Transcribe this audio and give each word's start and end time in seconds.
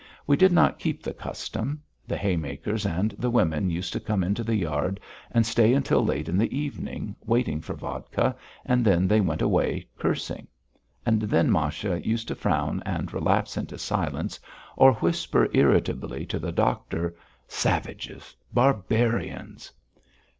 We 0.25 0.35
did 0.35 0.51
not 0.51 0.79
keep 0.79 1.03
the 1.03 1.13
custom; 1.13 1.83
the 2.07 2.17
haymakers 2.17 2.87
and 2.87 3.11
the 3.19 3.29
women 3.29 3.69
used 3.69 3.93
to 3.93 3.99
come 3.99 4.23
into 4.23 4.43
the 4.43 4.55
yard 4.55 4.99
and 5.29 5.45
stay 5.45 5.75
until 5.75 6.03
late 6.03 6.27
in 6.27 6.39
the 6.39 6.57
evening, 6.57 7.15
waiting 7.23 7.61
for 7.61 7.75
vodka, 7.75 8.35
and 8.65 8.83
then 8.83 9.07
they 9.07 9.21
went 9.21 9.43
away 9.43 9.87
cursing. 9.99 10.47
And 11.05 11.21
then 11.21 11.51
Masha 11.51 12.03
used 12.03 12.27
to 12.29 12.35
frown 12.35 12.81
and 12.83 13.13
relapse 13.13 13.57
into 13.57 13.77
silence 13.77 14.39
or 14.75 14.93
whisper 14.93 15.47
irritably 15.53 16.25
to 16.25 16.39
the 16.39 16.51
doctor: 16.51 17.15
"Savages! 17.47 18.35
Barbarians!" 18.51 19.71